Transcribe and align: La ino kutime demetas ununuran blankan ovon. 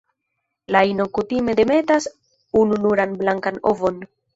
La 0.75 0.81
ino 0.93 1.05
kutime 1.19 1.57
demetas 1.61 2.11
ununuran 2.65 3.19
blankan 3.25 3.67
ovon. 3.77 4.07